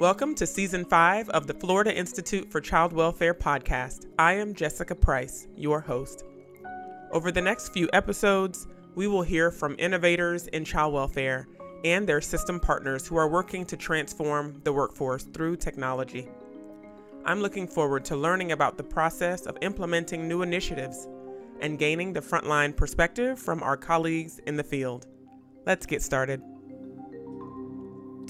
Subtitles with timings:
[0.00, 4.06] Welcome to season five of the Florida Institute for Child Welfare podcast.
[4.18, 6.24] I am Jessica Price, your host.
[7.12, 11.48] Over the next few episodes, we will hear from innovators in child welfare
[11.84, 16.30] and their system partners who are working to transform the workforce through technology.
[17.26, 21.08] I'm looking forward to learning about the process of implementing new initiatives
[21.60, 25.08] and gaining the frontline perspective from our colleagues in the field.
[25.66, 26.40] Let's get started.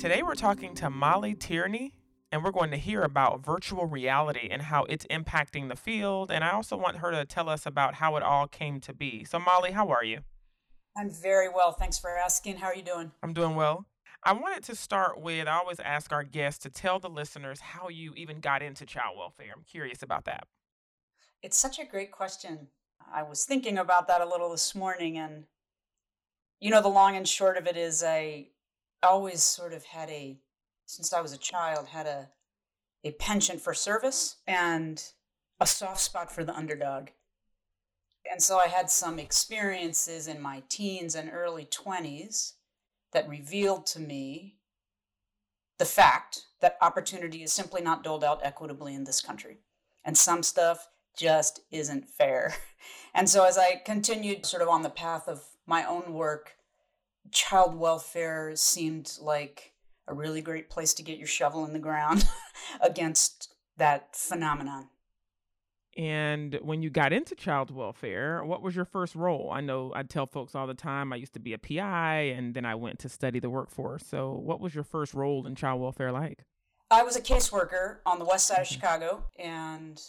[0.00, 1.92] Today we're talking to Molly Tierney,
[2.32, 6.30] and we're going to hear about virtual reality and how it's impacting the field.
[6.30, 9.24] And I also want her to tell us about how it all came to be.
[9.24, 10.20] So, Molly, how are you?
[10.96, 11.72] I'm very well.
[11.72, 12.56] Thanks for asking.
[12.56, 13.12] How are you doing?
[13.22, 13.84] I'm doing well.
[14.22, 17.90] I wanted to start with I always ask our guests to tell the listeners how
[17.90, 19.52] you even got into child welfare.
[19.54, 20.44] I'm curious about that.
[21.42, 22.68] It's such a great question.
[23.12, 25.44] I was thinking about that a little this morning and
[26.58, 28.46] you know the long and short of it is I
[29.02, 30.38] always sort of had a
[30.86, 32.28] since I was a child had a
[33.04, 35.02] a penchant for service and
[35.60, 37.08] a soft spot for the underdog.
[38.30, 42.54] And so I had some experiences in my teens and early 20s
[43.12, 44.56] that revealed to me
[45.78, 49.58] the fact that opportunity is simply not doled out equitably in this country.
[50.04, 52.54] And some stuff just isn't fair.
[53.12, 56.54] And so as I continued sort of on the path of my own work,
[57.30, 59.72] child welfare seemed like
[60.08, 62.28] a really great place to get your shovel in the ground
[62.80, 64.88] against that phenomenon.
[65.96, 69.50] And when you got into child welfare, what was your first role?
[69.52, 72.54] I know I tell folks all the time I used to be a PI and
[72.54, 74.06] then I went to study the workforce.
[74.06, 76.44] So, what was your first role in child welfare like?
[76.92, 78.74] I was a caseworker on the west side of mm-hmm.
[78.74, 80.00] Chicago and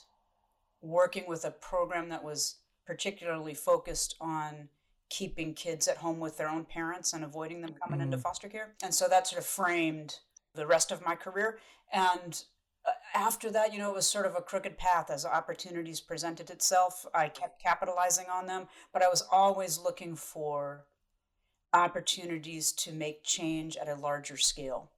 [0.81, 4.69] working with a program that was particularly focused on
[5.11, 8.03] keeping kids at home with their own parents and avoiding them coming mm.
[8.03, 8.69] into foster care.
[8.81, 10.15] And so that sort of framed
[10.55, 11.59] the rest of my career.
[11.91, 12.41] And
[12.85, 16.49] uh, after that, you know, it was sort of a crooked path as opportunities presented
[16.49, 17.05] itself.
[17.13, 20.85] I kept capitalizing on them, but I was always looking for
[21.73, 24.91] opportunities to make change at a larger scale.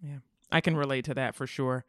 [0.00, 0.18] Yeah,
[0.52, 1.84] I can relate to that for sure.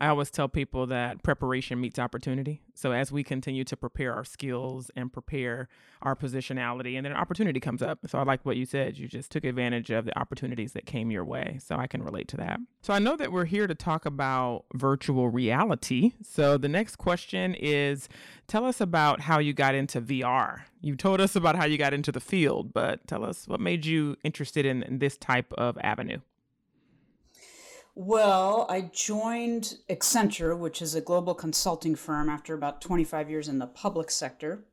[0.00, 2.62] I always tell people that preparation meets opportunity.
[2.74, 5.68] So as we continue to prepare our skills and prepare
[6.00, 7.98] our positionality, and then opportunity comes up.
[8.06, 8.96] So I like what you said.
[8.96, 11.58] You just took advantage of the opportunities that came your way.
[11.62, 12.60] So I can relate to that.
[12.80, 16.12] So I know that we're here to talk about virtual reality.
[16.22, 18.08] So the next question is
[18.46, 20.62] tell us about how you got into VR.
[20.80, 23.84] You told us about how you got into the field, but tell us what made
[23.84, 26.20] you interested in, in this type of avenue.
[27.94, 33.58] Well, I joined Accenture, which is a global consulting firm, after about 25 years in
[33.58, 34.64] the public sector.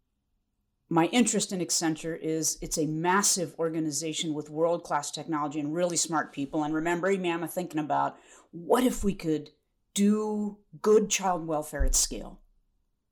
[0.90, 5.98] My interest in Accenture is it's a massive organization with world class technology and really
[5.98, 6.64] smart people.
[6.64, 8.18] And remember, Mama thinking about
[8.52, 9.50] what if we could
[9.94, 12.40] do good child welfare at scale,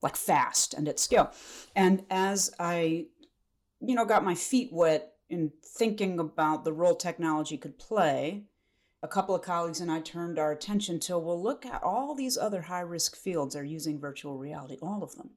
[0.01, 1.31] like fast and at scale.
[1.75, 3.07] And as I,
[3.81, 8.45] you know, got my feet wet in thinking about the role technology could play,
[9.05, 12.39] a couple of colleagues and I turned our attention to well, look at all these
[12.39, 15.29] other high risk fields are using virtual reality, all of them.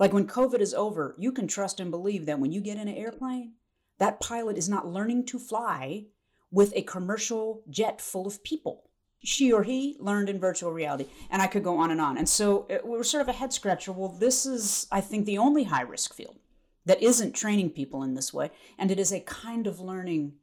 [0.00, 2.88] Like when COVID is over, you can trust and believe that when you get in
[2.88, 3.52] an airplane,
[3.98, 6.06] that pilot is not learning to fly
[6.50, 8.90] with a commercial jet full of people.
[9.22, 11.06] She or he learned in virtual reality.
[11.30, 12.18] And I could go on and on.
[12.18, 13.92] And so it, we were sort of a head scratcher.
[13.92, 16.38] Well, this is, I think, the only high risk field
[16.84, 18.50] that isn't training people in this way.
[18.76, 20.34] And it is a kind of learning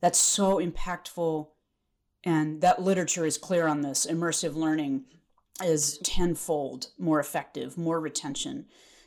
[0.00, 1.48] that's so impactful
[2.24, 4.06] and that literature is clear on this.
[4.06, 5.04] Immersive learning
[5.62, 8.66] is tenfold more effective, more retention,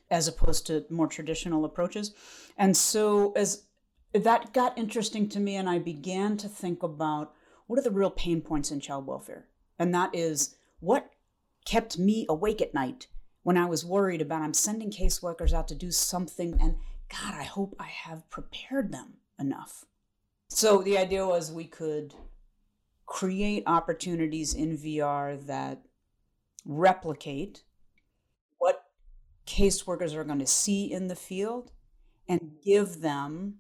[0.10, 2.14] as opposed to more traditional approaches.
[2.58, 3.64] And so, as
[4.14, 7.34] that got interesting to me, and I began to think about
[7.68, 9.48] what are the real pain points in child welfare,
[9.80, 11.10] and that is what
[11.66, 13.08] kept me awake at night
[13.44, 16.76] when I was worried about I'm sending caseworkers out to do something, and
[17.10, 19.86] God, I hope I have prepared them enough.
[20.50, 22.14] So the idea was we could
[23.06, 25.82] create opportunities in VR that
[26.66, 27.64] replicate
[28.58, 28.86] what
[29.46, 31.72] caseworkers are going to see in the field
[32.28, 33.56] and give them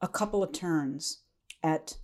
[0.00, 1.22] a couple of turns
[1.62, 1.96] at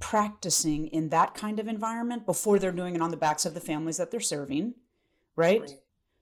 [0.00, 3.60] practicing in that kind of environment before they're doing it on the backs of the
[3.60, 4.74] families that they're serving,
[5.36, 5.60] right?
[5.60, 5.74] right?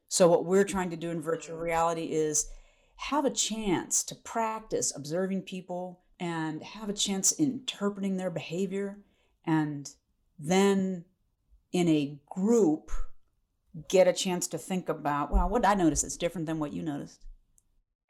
[0.09, 2.51] So, what we're trying to do in virtual reality is
[2.97, 8.99] have a chance to practice observing people and have a chance interpreting their behavior
[9.49, 9.95] and
[10.39, 11.07] then
[11.73, 12.91] in a group
[13.89, 16.83] get a chance to think about well what i notice is different than what you
[16.83, 17.25] noticed.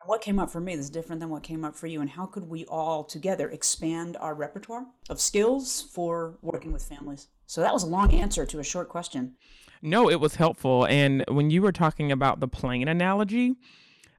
[0.06, 2.24] What came up for me is different than what came up for you and how
[2.24, 7.28] could we all together expand our repertoire of skills for working with families?
[7.46, 9.34] So that was a long answer to a short question.
[9.82, 13.56] No it was helpful and when you were talking about the plane analogy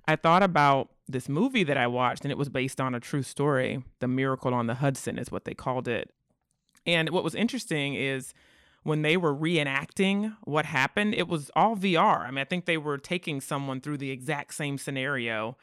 [0.08, 3.24] i thought about this movie that i watched and it was based on a true
[3.24, 6.12] story the miracle on the hudson is what they called it
[6.86, 8.34] and what was interesting is
[8.84, 12.22] when they were reenacting what happened, it was all VR.
[12.22, 15.58] I mean, I think they were taking someone through the exact same scenario,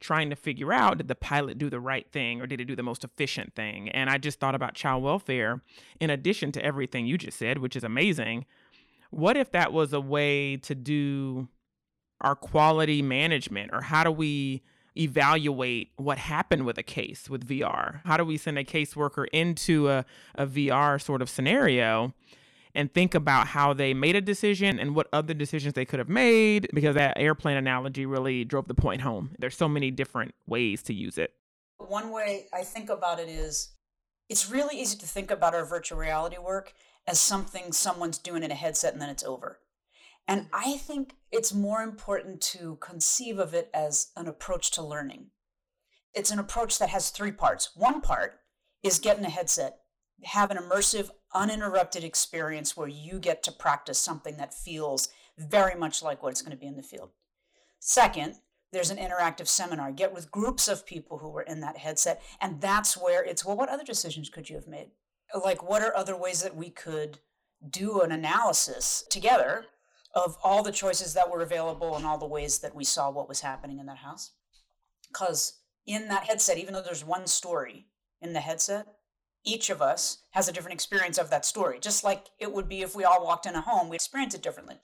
[0.00, 2.76] trying to figure out did the pilot do the right thing or did it do
[2.76, 3.88] the most efficient thing?
[3.90, 5.62] And I just thought about child welfare
[6.00, 8.46] in addition to everything you just said, which is amazing.
[9.10, 11.48] What if that was a way to do
[12.22, 14.62] our quality management or how do we
[14.96, 18.00] evaluate what happened with a case with VR?
[18.04, 20.04] How do we send a caseworker into a,
[20.34, 22.14] a VR sort of scenario
[22.74, 26.08] and think about how they made a decision and what other decisions they could have
[26.08, 29.30] made because that airplane analogy really drove the point home.
[29.38, 31.34] There's so many different ways to use it.
[31.78, 33.72] One way I think about it is
[34.28, 36.72] it's really easy to think about our virtual reality work
[37.06, 39.58] as something someone's doing in a headset and then it's over.
[40.26, 45.28] And I think it's more important to conceive of it as an approach to learning.
[46.14, 47.70] It's an approach that has three parts.
[47.74, 48.40] One part
[48.82, 49.78] is getting a headset,
[50.24, 55.08] have an immersive, uninterrupted experience where you get to practice something that feels
[55.38, 57.08] very much like what it's going to be in the field.
[57.80, 58.34] Second,
[58.70, 59.90] there's an interactive seminar.
[59.90, 62.22] Get with groups of people who were in that headset.
[62.40, 64.90] And that's where it's well, what other decisions could you have made?
[65.42, 67.20] Like, what are other ways that we could
[67.68, 69.64] do an analysis together
[70.14, 73.28] of all the choices that were available and all the ways that we saw what
[73.28, 74.32] was happening in that house?
[75.08, 77.86] Because in that headset, even though there's one story
[78.20, 78.86] in the headset,
[79.44, 82.82] each of us has a different experience of that story, just like it would be
[82.82, 84.76] if we all walked in a home, we experience it differently.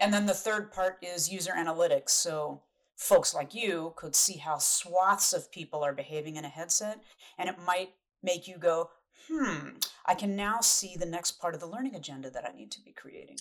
[0.00, 2.10] And then the third part is user analytics.
[2.10, 2.62] So
[2.96, 7.02] folks like you could see how swaths of people are behaving in a headset,
[7.38, 7.90] and it might
[8.22, 8.90] make you go,
[9.28, 9.70] hmm,
[10.04, 12.80] I can now see the next part of the learning agenda that I need to
[12.80, 13.38] be creating.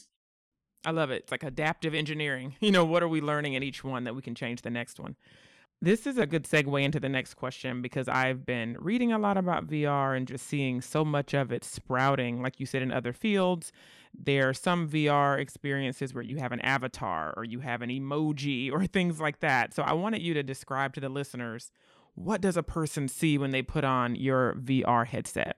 [0.83, 1.23] I love it.
[1.23, 2.55] It's like adaptive engineering.
[2.61, 4.99] You know, what are we learning in each one that we can change the next
[4.99, 5.15] one?
[5.83, 9.35] This is a good segue into the next question because I've been reading a lot
[9.35, 13.13] about VR and just seeing so much of it sprouting, like you said, in other
[13.13, 13.71] fields.
[14.13, 18.71] There are some VR experiences where you have an avatar or you have an emoji
[18.71, 19.73] or things like that.
[19.73, 21.71] So I wanted you to describe to the listeners
[22.13, 25.57] what does a person see when they put on your VR headset?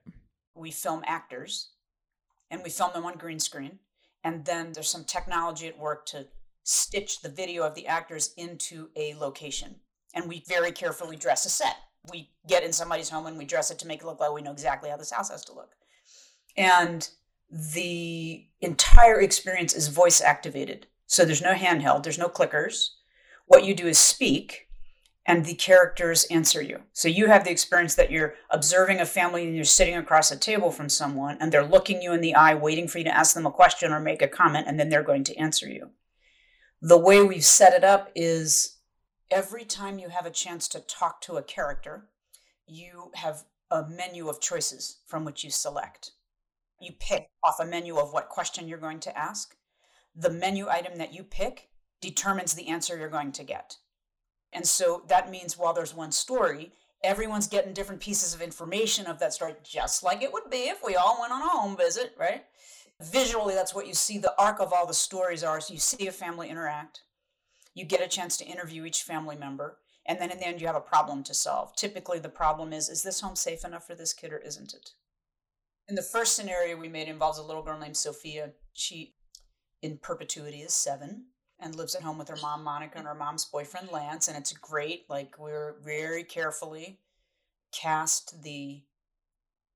[0.54, 1.70] We film actors
[2.50, 3.80] and we film them on green screen.
[4.24, 6.26] And then there's some technology at work to
[6.64, 9.76] stitch the video of the actors into a location
[10.14, 11.76] and we very carefully dress a set.
[12.10, 14.42] We get in somebody's home and we dress it to make it look like we
[14.42, 15.72] know exactly how this house has to look.
[16.56, 17.08] And
[17.50, 20.86] the entire experience is voice activated.
[21.06, 22.90] So there's no handheld, there's no clickers.
[23.46, 24.63] What you do is speak,
[25.26, 26.80] and the characters answer you.
[26.92, 30.36] So you have the experience that you're observing a family and you're sitting across a
[30.36, 33.34] table from someone, and they're looking you in the eye, waiting for you to ask
[33.34, 35.90] them a question or make a comment, and then they're going to answer you.
[36.82, 38.76] The way we've set it up is
[39.30, 42.08] every time you have a chance to talk to a character,
[42.66, 46.10] you have a menu of choices from which you select.
[46.80, 49.56] You pick off a menu of what question you're going to ask.
[50.14, 51.70] The menu item that you pick
[52.02, 53.78] determines the answer you're going to get.
[54.54, 56.72] And so that means while there's one story,
[57.02, 60.78] everyone's getting different pieces of information of that story, just like it would be if
[60.84, 62.44] we all went on a home visit, right?
[63.02, 64.18] Visually, that's what you see.
[64.18, 67.02] The arc of all the stories are so you see a family interact,
[67.74, 70.66] you get a chance to interview each family member and then in the end you
[70.66, 73.94] have a problem to solve typically the problem is is this home safe enough for
[73.94, 74.90] this kid or isn't it
[75.88, 79.14] in the first scenario we made involves a little girl named sophia she
[79.82, 81.26] in perpetuity is seven
[81.60, 84.52] and lives at home with her mom monica and her mom's boyfriend lance and it's
[84.52, 86.98] great like we're very carefully
[87.72, 88.82] cast the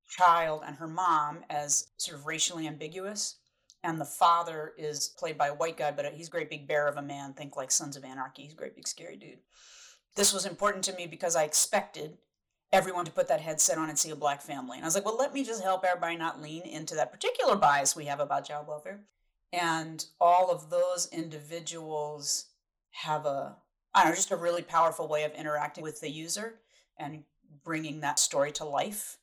[0.07, 3.35] child and her mom as sort of racially ambiguous
[3.83, 6.87] and the father is played by a white guy, but he's a great big bear
[6.87, 7.33] of a man.
[7.33, 8.43] Think like Sons of Anarchy.
[8.43, 9.39] He's a great big scary dude.
[10.15, 12.17] This was important to me because I expected
[12.73, 14.77] everyone to put that headset on and see a black family.
[14.77, 17.55] And I was like, well, let me just help everybody not lean into that particular
[17.55, 18.99] bias we have about child welfare.
[19.51, 22.45] And all of those individuals
[22.91, 23.57] have a,
[23.93, 26.59] I don't know, just a really powerful way of interacting with the user
[26.97, 27.23] and
[27.63, 29.17] bringing that story to life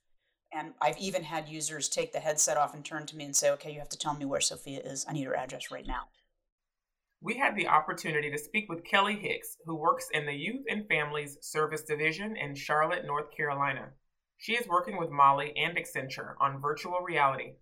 [0.57, 3.51] and I've even had users take the headset off and turn to me and say,
[3.51, 5.05] okay, you have to tell me where Sophia is.
[5.09, 6.09] I need her address right now.
[7.21, 10.87] We had the opportunity to speak with Kelly Hicks, who works in the Youth and
[10.87, 13.89] Families Service Division in Charlotte, North Carolina.
[14.39, 17.55] She is working with Molly and Accenture on virtual reality.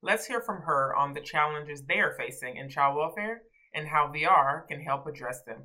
[0.00, 3.42] Let's hear from her on the challenges they are facing in child welfare
[3.74, 5.64] and how VR can help address them.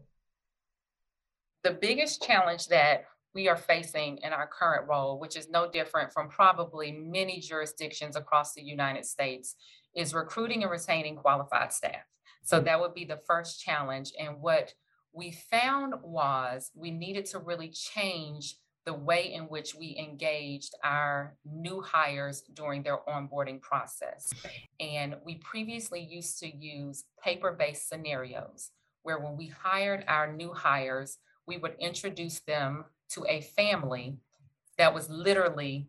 [1.64, 6.12] The biggest challenge that we are facing in our current role, which is no different
[6.12, 9.56] from probably many jurisdictions across the United States,
[9.96, 12.04] is recruiting and retaining qualified staff.
[12.44, 14.12] So that would be the first challenge.
[14.20, 14.74] And what
[15.14, 21.36] we found was we needed to really change the way in which we engaged our
[21.46, 24.32] new hires during their onboarding process.
[24.80, 28.72] And we previously used to use paper based scenarios
[29.04, 34.18] where when we hired our new hires, we would introduce them to a family
[34.78, 35.88] that was literally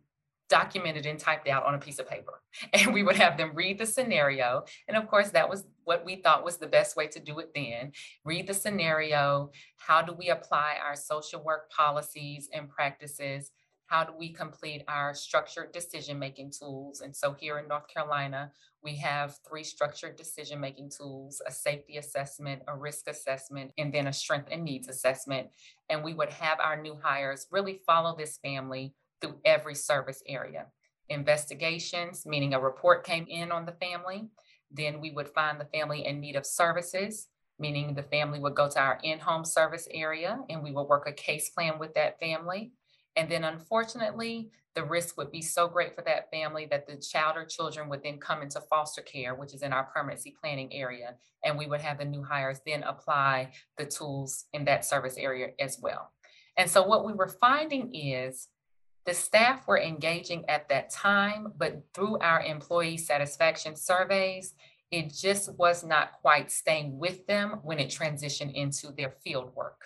[0.49, 2.41] documented and typed out on a piece of paper.
[2.73, 4.63] And we would have them read the scenario.
[4.87, 7.51] And of course, that was what we thought was the best way to do it
[7.53, 7.91] then.
[8.23, 9.51] Read the scenario.
[9.77, 13.51] How do we apply our social work policies and practices?
[13.87, 17.01] How do we complete our structured decision making tools?
[17.01, 21.97] And so here in North Carolina, we have three structured decision making tools a safety
[21.97, 25.49] assessment, a risk assessment, and then a strength and needs assessment.
[25.89, 30.67] And we would have our new hires really follow this family through every service area.
[31.09, 34.27] Investigations, meaning a report came in on the family,
[34.71, 37.27] then we would find the family in need of services,
[37.59, 41.07] meaning the family would go to our in home service area and we would work
[41.07, 42.71] a case plan with that family.
[43.15, 47.37] And then, unfortunately, the risk would be so great for that family that the child
[47.37, 51.15] or children would then come into foster care, which is in our permanency planning area.
[51.43, 55.51] And we would have the new hires then apply the tools in that service area
[55.59, 56.11] as well.
[56.57, 58.49] And so, what we were finding is
[59.05, 64.55] the staff were engaging at that time, but through our employee satisfaction surveys,
[64.91, 69.81] it just was not quite staying with them when it transitioned into their field work.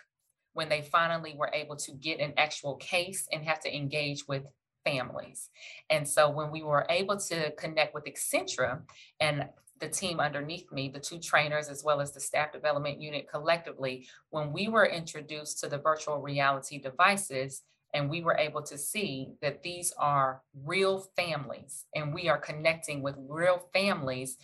[0.54, 4.44] When they finally were able to get an actual case and have to engage with
[4.86, 5.50] families.
[5.90, 8.82] And so when we were able to connect with Accenture
[9.20, 9.50] and
[9.80, 14.08] the team underneath me, the two trainers, as well as the staff development unit collectively,
[14.30, 19.34] when we were introduced to the virtual reality devices, and we were able to see
[19.42, 24.38] that these are real families and we are connecting with real families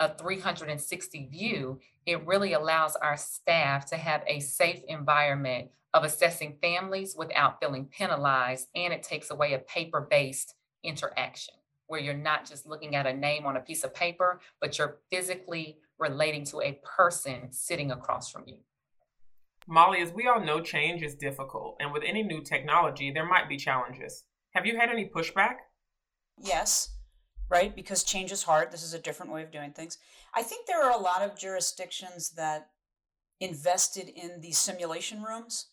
[0.00, 6.56] a 360 view it really allows our staff to have a safe environment of assessing
[6.60, 11.54] families without feeling penalized and it takes away a paper-based interaction
[11.86, 14.98] where you're not just looking at a name on a piece of paper but you're
[15.10, 18.58] physically relating to a person sitting across from you
[19.70, 23.50] Molly, as we all know, change is difficult, and with any new technology, there might
[23.50, 24.24] be challenges.
[24.52, 25.56] Have you had any pushback?
[26.42, 26.96] Yes,
[27.50, 27.76] right?
[27.76, 28.72] Because change is hard.
[28.72, 29.98] This is a different way of doing things.
[30.34, 32.70] I think there are a lot of jurisdictions that
[33.40, 35.66] invested in these simulation rooms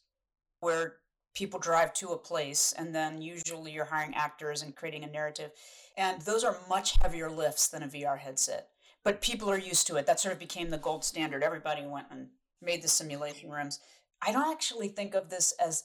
[0.60, 0.98] where
[1.34, 5.52] people drive to a place and then usually you're hiring actors and creating a narrative.
[5.98, 8.70] And those are much heavier lifts than a VR headset.
[9.04, 10.06] But people are used to it.
[10.06, 11.44] That sort of became the gold standard.
[11.44, 12.28] Everybody went and
[12.66, 13.80] made the simulation rooms.
[14.22, 15.84] I don't actually think of this as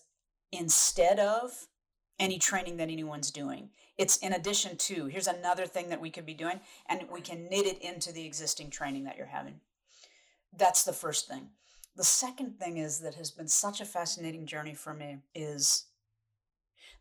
[0.52, 1.52] instead of
[2.18, 3.70] any training that anyone's doing.
[3.96, 7.48] It's in addition to, here's another thing that we could be doing, and we can
[7.48, 9.60] knit it into the existing training that you're having.
[10.56, 11.50] That's the first thing.
[11.96, 15.86] The second thing is that has been such a fascinating journey for me is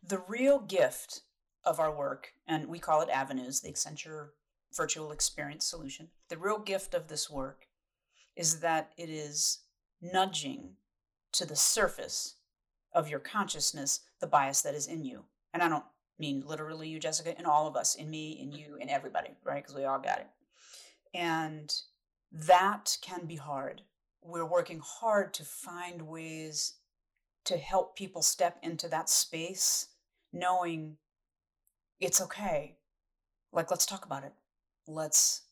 [0.02, 1.22] the real gift
[1.64, 4.28] of our work, and we call it Avenues, the Accenture
[4.74, 6.08] Virtual Experience Solution.
[6.28, 7.66] The real gift of this work
[8.36, 9.58] is that it is
[10.00, 10.76] nudging
[11.32, 12.36] to the surface
[12.92, 15.24] of your consciousness the bias that is in you.
[15.52, 15.84] And I don't
[16.18, 19.62] mean literally you, Jessica, in all of us, in me, in you, in everybody, right?
[19.62, 20.28] Because we all got it.
[21.14, 21.74] And
[22.32, 23.82] that can be hard.
[24.22, 26.74] We're working hard to find ways
[27.44, 29.88] to help people step into that space,
[30.32, 30.96] knowing
[31.98, 32.76] it's okay.
[33.52, 34.32] Like, let's talk about it.
[34.86, 35.42] Let's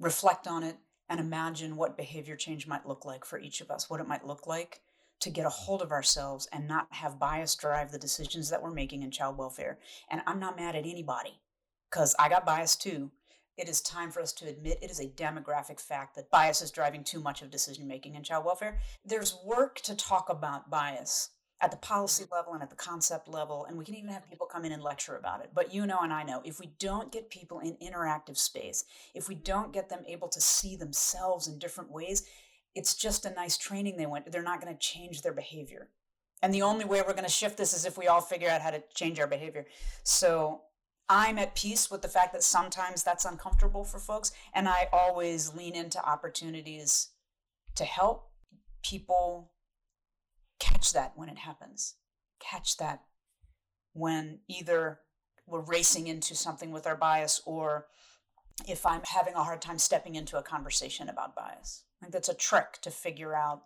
[0.00, 0.76] reflect on it
[1.08, 4.26] and imagine what behavior change might look like for each of us, what it might
[4.26, 4.80] look like
[5.20, 8.70] to get a hold of ourselves and not have bias drive the decisions that we're
[8.70, 9.78] making in child welfare.
[10.10, 11.40] And I'm not mad at anybody
[11.90, 13.10] because I got bias too.
[13.56, 16.70] It is time for us to admit it is a demographic fact that bias is
[16.70, 18.78] driving too much of decision making in child welfare.
[19.04, 22.34] There's work to talk about bias at the policy mm-hmm.
[22.34, 24.82] level and at the concept level, and we can even have people come in and
[24.82, 25.50] lecture about it.
[25.54, 28.84] But you know, and I know, if we don't get people in interactive space,
[29.14, 32.24] if we don't get them able to see themselves in different ways,
[32.74, 34.30] it's just a nice training they went.
[34.30, 35.88] They're not going to change their behavior.
[36.42, 38.60] And the only way we're going to shift this is if we all figure out
[38.60, 39.66] how to change our behavior.
[40.04, 40.62] So
[41.08, 44.30] I'm at peace with the fact that sometimes that's uncomfortable for folks.
[44.54, 47.08] And I always lean into opportunities
[47.74, 48.30] to help
[48.82, 49.50] people
[50.58, 51.94] catch that when it happens.
[52.40, 53.02] Catch that
[53.92, 55.00] when either
[55.46, 57.86] we're racing into something with our bias or
[58.66, 61.84] if I'm having a hard time stepping into a conversation about bias.
[62.00, 63.62] I think that's a trick to figure out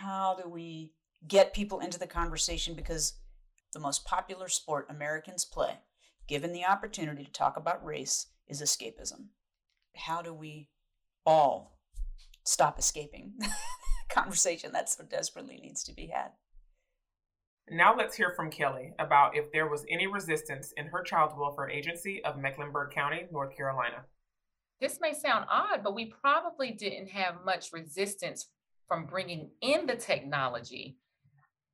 [0.00, 0.92] how do we
[1.26, 3.14] get people into the conversation because
[3.72, 5.78] the most popular sport Americans play,
[6.28, 9.28] given the opportunity to talk about race, is escapism.
[9.96, 10.70] How do we
[11.24, 11.78] all
[12.44, 13.34] stop escaping
[14.10, 16.30] conversation that so desperately needs to be had?
[17.68, 21.68] Now let's hear from Kelly about if there was any resistance in her child welfare
[21.68, 24.04] agency of Mecklenburg County, North Carolina.
[24.80, 28.46] This may sound odd, but we probably didn't have much resistance
[28.86, 30.98] from bringing in the technology.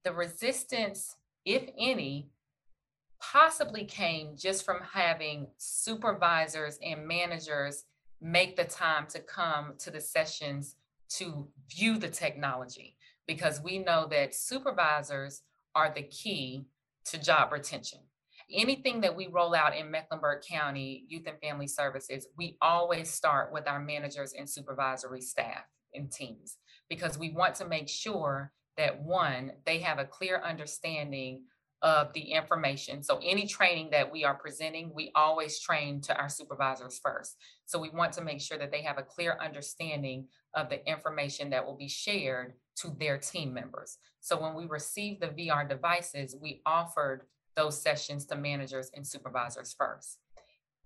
[0.05, 2.31] The resistance, if any,
[3.21, 7.85] possibly came just from having supervisors and managers
[8.21, 10.77] make the time to come to the sessions
[11.19, 15.43] to view the technology because we know that supervisors
[15.75, 16.67] are the key
[17.07, 18.01] to job retention.
[18.53, 23.53] Anything that we roll out in Mecklenburg County Youth and Family Services, we always start
[23.53, 25.65] with our managers and supervisory staff
[25.95, 31.43] and teams because we want to make sure that one, they have a clear understanding
[31.83, 33.03] of the information.
[33.03, 37.37] So any training that we are presenting, we always train to our supervisors first.
[37.67, 41.51] So we want to make sure that they have a clear understanding of the information
[41.51, 43.99] that will be shared to their team members.
[44.21, 47.23] So when we received the VR devices, we offered
[47.57, 50.19] those sessions to managers and supervisors first.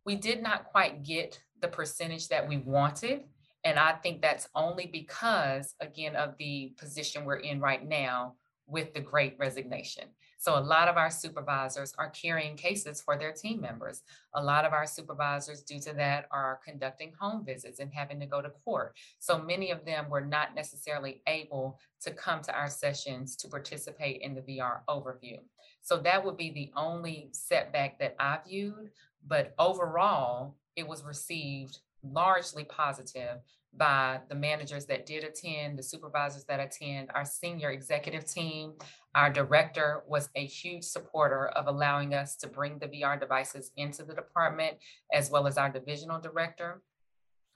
[0.05, 3.25] We did not quite get the percentage that we wanted.
[3.65, 8.35] And I think that's only because, again, of the position we're in right now
[8.67, 10.05] with the great resignation.
[10.39, 14.03] So a lot of our supervisors are carrying cases for their team members.
[14.35, 18.27] A lot of our supervisors, due to that, are conducting home visits and having to
[18.27, 18.95] go to court.
[19.19, 24.21] So many of them were not necessarily able to come to our sessions to participate
[24.21, 25.39] in the VR overview.
[25.83, 28.91] So that would be the only setback that I viewed.
[29.27, 33.39] But overall, it was received largely positive
[33.77, 38.75] by the managers that did attend, the supervisors that attend, our senior executive team.
[39.15, 44.05] Our director was a huge supporter of allowing us to bring the VR devices into
[44.05, 44.77] the department,
[45.13, 46.83] as well as our divisional director.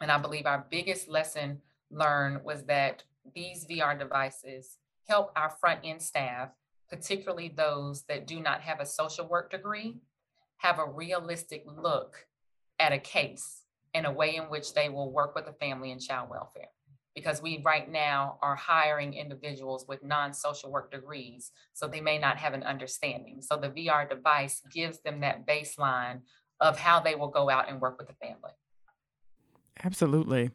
[0.01, 1.61] And I believe our biggest lesson
[1.91, 4.79] learned was that these VR devices
[5.09, 6.51] help our front end staff,
[6.89, 9.99] particularly those that do not have a social work degree,
[10.59, 12.27] have a realistic look
[12.79, 16.01] at a case in a way in which they will work with the family and
[16.01, 16.69] child welfare.
[17.15, 22.19] Because we right now are hiring individuals with non social work degrees, so they may
[22.19, 23.43] not have an understanding.
[23.43, 26.21] So the VR device gives them that baseline
[26.61, 28.53] of how they will go out and work with the family.
[29.83, 30.51] Absolutely.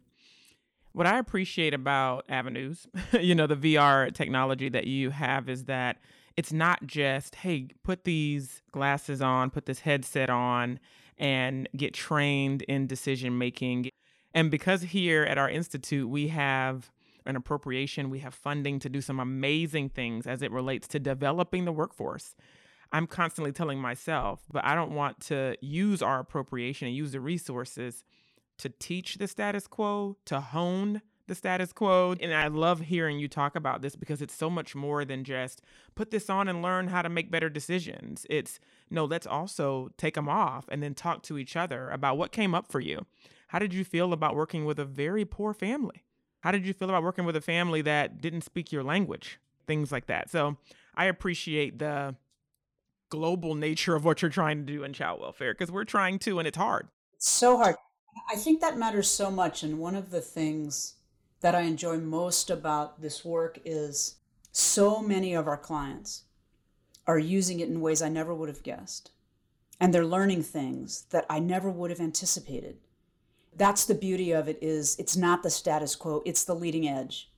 [0.93, 2.87] What I appreciate about Avenues,
[3.19, 5.97] you know, the VR technology that you have is that
[6.37, 10.79] it's not just, hey, put these glasses on, put this headset on,
[11.17, 13.89] and get trained in decision making.
[14.33, 16.91] And because here at our institute, we have
[17.25, 21.65] an appropriation, we have funding to do some amazing things as it relates to developing
[21.65, 22.35] the workforce.
[22.91, 27.19] I'm constantly telling myself, but I don't want to use our appropriation and use the
[27.19, 28.03] resources
[28.59, 32.15] to teach the status quo, to hone the status quo.
[32.21, 35.61] And I love hearing you talk about this because it's so much more than just
[35.95, 38.25] put this on and learn how to make better decisions.
[38.29, 42.31] It's no, let's also take them off and then talk to each other about what
[42.31, 43.05] came up for you.
[43.47, 46.03] How did you feel about working with a very poor family?
[46.41, 49.39] How did you feel about working with a family that didn't speak your language?
[49.67, 50.29] Things like that.
[50.29, 50.57] So
[50.95, 52.15] I appreciate the
[53.09, 56.39] global nature of what you're trying to do in child welfare because we're trying to
[56.39, 56.87] and it's hard.
[57.13, 57.75] It's so hard.
[58.31, 59.63] I think that matters so much.
[59.63, 60.95] And one of the things
[61.41, 64.15] that I enjoy most about this work is
[64.51, 66.23] so many of our clients
[67.07, 69.11] are using it in ways I never would have guessed.
[69.79, 72.77] And they're learning things that I never would have anticipated.
[73.55, 77.31] That's the beauty of it is it's not the status quo, it's the leading edge.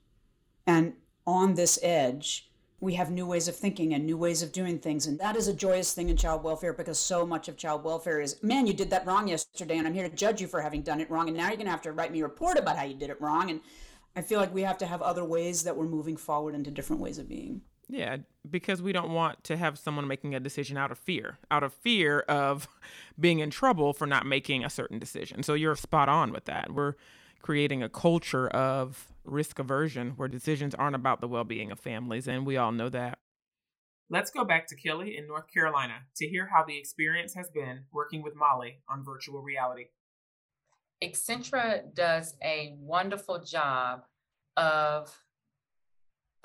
[0.65, 0.93] And
[1.25, 2.49] on this edge,
[2.79, 5.07] we have new ways of thinking and new ways of doing things.
[5.07, 8.21] And that is a joyous thing in child welfare because so much of child welfare
[8.21, 10.83] is, man, you did that wrong yesterday, and I'm here to judge you for having
[10.83, 11.27] done it wrong.
[11.27, 13.09] And now you're going to have to write me a report about how you did
[13.09, 13.49] it wrong.
[13.49, 13.61] And
[14.15, 17.01] I feel like we have to have other ways that we're moving forward into different
[17.01, 17.61] ways of being.
[17.89, 18.17] Yeah,
[18.49, 21.73] because we don't want to have someone making a decision out of fear, out of
[21.73, 22.67] fear of
[23.19, 25.41] being in trouble for not making a certain decision.
[25.43, 26.73] So you're spot on with that.
[26.73, 26.95] We're
[27.41, 32.27] creating a culture of risk aversion where decisions aren't about the well being of families,
[32.27, 33.19] and we all know that.
[34.09, 37.81] Let's go back to Kelly in North Carolina to hear how the experience has been
[37.91, 39.87] working with Molly on virtual reality.
[41.03, 44.03] Accenture does a wonderful job
[44.55, 45.13] of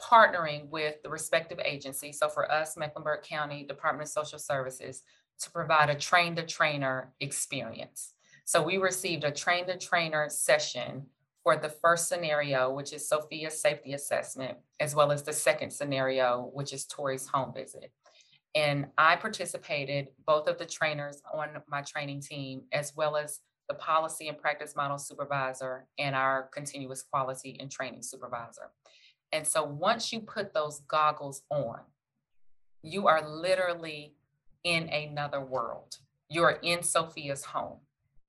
[0.03, 2.13] partnering with the respective agency.
[2.13, 5.03] So for us, Mecklenburg County Department of Social Services,
[5.41, 8.15] to provide a train the trainer experience.
[8.45, 11.07] So we received a train the trainer session
[11.43, 16.51] for the first scenario, which is Sophia's safety assessment, as well as the second scenario,
[16.53, 17.91] which is Tori's home visit.
[18.55, 23.75] And I participated, both of the trainers on my training team, as well as the
[23.75, 28.71] policy and practice model supervisor and our continuous quality and training supervisor.
[29.33, 31.81] And so once you put those goggles on,
[32.83, 34.15] you are literally
[34.63, 35.99] in another world.
[36.29, 37.79] You're in Sophia's home.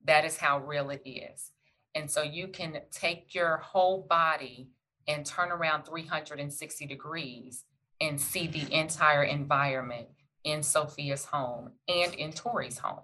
[0.05, 1.51] That is how real it is.
[1.95, 4.69] And so you can take your whole body
[5.07, 7.65] and turn around 360 degrees
[7.99, 10.07] and see the entire environment
[10.43, 13.03] in Sophia's home and in Tori's home.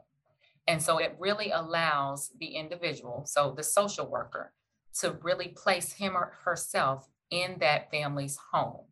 [0.68, 4.54] And so it really allows the individual, so the social worker,
[5.00, 8.86] to really place him or herself in that family's home.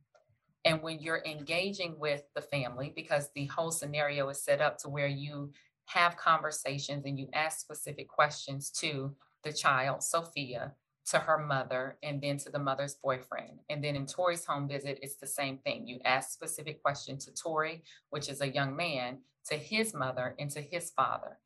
[0.65, 4.89] And when you're engaging with the family, because the whole scenario is set up to
[4.89, 5.53] where you
[5.85, 10.73] have conversations and you ask specific questions to the child, Sophia,
[11.09, 13.59] to her mother, and then to the mother's boyfriend.
[13.69, 15.87] And then in Tori's home visit, it's the same thing.
[15.87, 19.19] You ask specific questions to Tori, which is a young man,
[19.49, 21.37] to his mother, and to his father.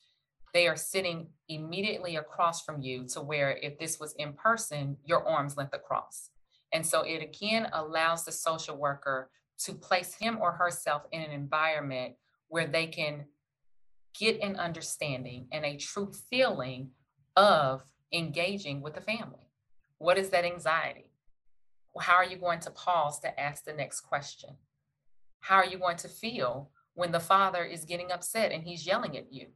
[0.53, 5.27] They are sitting immediately across from you to where if this was in person, your
[5.27, 6.31] arms length across.
[6.73, 9.29] And so it again allows the social worker
[9.59, 12.15] to place him or herself in an environment
[12.47, 13.25] where they can
[14.17, 16.91] get an understanding and a true feeling
[17.35, 19.51] of engaging with the family.
[19.97, 21.11] What is that anxiety?
[21.99, 24.51] How are you going to pause to ask the next question?
[25.39, 29.17] How are you going to feel when the father is getting upset and he's yelling
[29.17, 29.47] at you?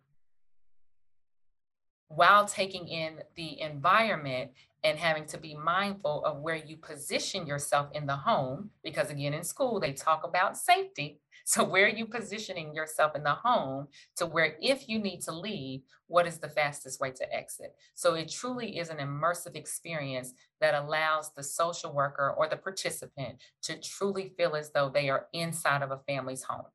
[2.07, 4.51] While taking in the environment
[4.83, 9.33] and having to be mindful of where you position yourself in the home, because again,
[9.33, 11.19] in school, they talk about safety.
[11.47, 15.31] So, where are you positioning yourself in the home to where if you need to
[15.31, 17.75] leave, what is the fastest way to exit?
[17.93, 23.37] So, it truly is an immersive experience that allows the social worker or the participant
[23.61, 26.65] to truly feel as though they are inside of a family's home.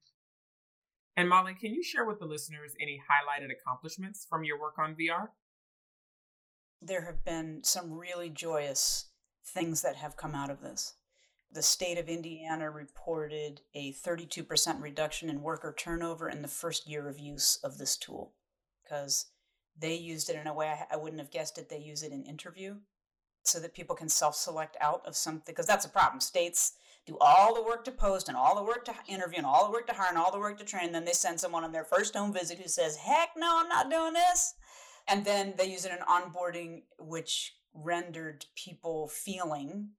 [1.20, 4.94] And Molly, can you share with the listeners any highlighted accomplishments from your work on
[4.94, 5.28] VR?
[6.80, 9.10] There have been some really joyous
[9.44, 10.94] things that have come out of this
[11.52, 17.06] the state of Indiana reported a 32% reduction in worker turnover in the first year
[17.06, 18.32] of use of this tool
[18.82, 19.26] because
[19.78, 21.68] they used it in a way I, I, wouldn't have guessed it.
[21.68, 22.76] They use it in interview
[23.42, 26.20] so that people can self select out of something because that's a problem.
[26.20, 26.72] States
[27.06, 29.72] do all the work to post and all the work to interview and all the
[29.72, 30.92] work to hire and all the work to train.
[30.92, 33.90] Then they send someone on their first home visit who says, Heck no, I'm not
[33.90, 34.54] doing this.
[35.08, 39.90] And then they use it in onboarding, which rendered people feeling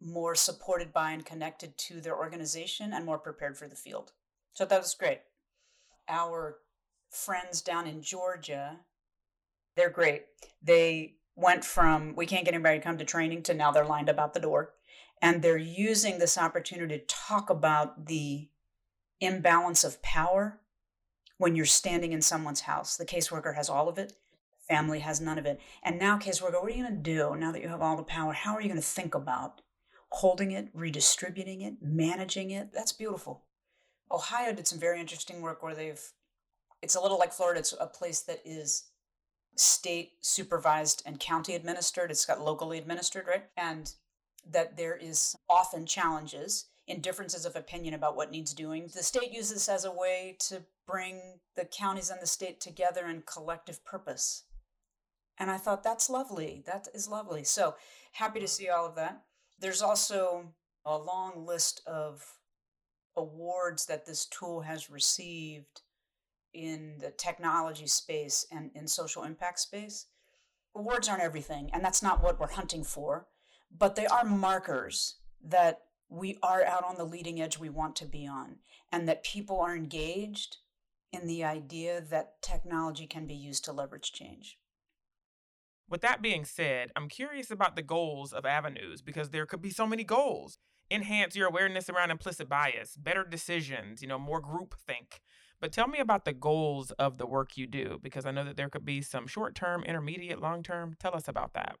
[0.00, 4.12] more supported by and connected to their organization and more prepared for the field.
[4.52, 5.20] So that was great.
[6.08, 6.58] Our
[7.10, 8.80] friends down in Georgia,
[9.76, 10.24] they're great.
[10.62, 14.10] They went from we can't get anybody to come to training to now they're lined
[14.10, 14.74] up out the door.
[15.22, 18.50] And they're using this opportunity to talk about the
[19.20, 20.60] imbalance of power
[21.38, 22.96] when you're standing in someone's house.
[22.96, 24.12] The caseworker has all of it,
[24.68, 25.60] family has none of it.
[25.82, 28.02] And now, caseworker, what are you going to do now that you have all the
[28.02, 28.34] power?
[28.34, 29.62] How are you going to think about
[30.12, 32.70] holding it, redistributing it, managing it.
[32.72, 33.44] That's beautiful.
[34.10, 36.02] Ohio did some very interesting work where they've,
[36.82, 38.90] it's a little like Florida, it's a place that is
[39.56, 42.10] state supervised and county administered.
[42.10, 43.44] It's got locally administered, right?
[43.56, 43.90] And
[44.50, 48.88] that there is often challenges in differences of opinion about what needs doing.
[48.92, 51.20] The state uses this as a way to bring
[51.56, 54.44] the counties and the state together in collective purpose.
[55.38, 56.62] And I thought that's lovely.
[56.66, 57.44] That is lovely.
[57.44, 57.76] So
[58.12, 59.22] happy to see all of that.
[59.58, 62.24] There's also a long list of
[63.16, 65.82] awards that this tool has received
[66.52, 70.06] in the technology space and in social impact space.
[70.74, 73.26] Awards aren't everything, and that's not what we're hunting for,
[73.76, 78.06] but they are markers that we are out on the leading edge we want to
[78.06, 78.56] be on,
[78.90, 80.58] and that people are engaged
[81.12, 84.58] in the idea that technology can be used to leverage change.
[85.88, 89.70] With that being said, I'm curious about the goals of avenues because there could be
[89.70, 90.58] so many goals.
[90.90, 95.20] Enhance your awareness around implicit bias, better decisions, you know, more group think.
[95.60, 98.56] But tell me about the goals of the work you do because I know that
[98.56, 100.94] there could be some short term, intermediate, long term.
[100.98, 101.76] Tell us about that.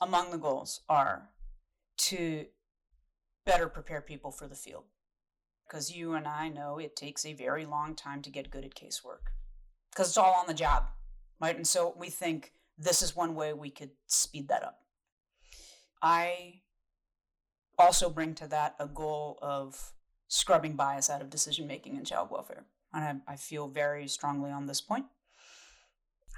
[0.00, 1.30] Among the goals are
[1.98, 2.46] to
[3.44, 4.84] better prepare people for the field
[5.66, 8.74] because you and I know it takes a very long time to get good at
[8.74, 9.32] casework
[9.90, 10.84] because it's all on the job,
[11.40, 11.56] right?
[11.56, 14.80] And so we think this is one way we could speed that up.
[16.00, 16.60] I
[17.78, 19.92] also bring to that a goal of
[20.28, 22.64] scrubbing bias out of decision making in child welfare.
[22.92, 25.06] And I, I, feel very strongly on this point.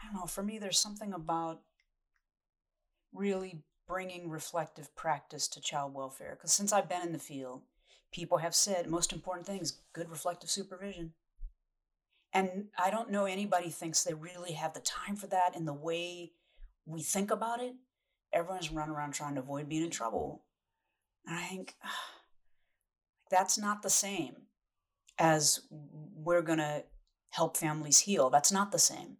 [0.03, 1.61] I don't know, for me, there's something about
[3.13, 6.37] really bringing reflective practice to child welfare.
[6.37, 7.63] Because since I've been in the field,
[8.13, 11.13] people have said most important thing is good reflective supervision.
[12.33, 15.73] And I don't know anybody thinks they really have the time for that in the
[15.73, 16.33] way
[16.87, 17.75] we think about it.
[18.33, 20.45] Everyone's running around trying to avoid being in trouble.
[21.27, 21.75] And I think
[23.31, 24.37] that's not the same
[25.19, 26.85] as we're going to
[27.31, 28.31] help families heal.
[28.31, 29.17] That's not the same.